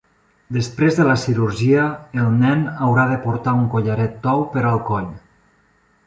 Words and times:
Després 0.55 0.95
de 0.99 1.03
la 1.07 1.17
cirurgia, 1.23 1.83
el 2.23 2.31
nen 2.37 2.63
haurà 2.87 3.03
de 3.11 3.19
portar 3.25 3.53
un 3.59 3.67
collaret 3.75 4.15
tou 4.25 4.41
per 4.55 4.65
al 4.71 4.81
coll. 4.89 5.13